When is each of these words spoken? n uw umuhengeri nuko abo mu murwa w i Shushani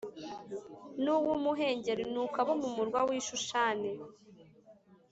n 1.03 1.05
uw 1.15 1.25
umuhengeri 1.37 2.03
nuko 2.13 2.35
abo 2.43 2.53
mu 2.61 2.69
murwa 2.75 2.99
w 3.07 3.09
i 3.19 3.21
Shushani 3.27 3.91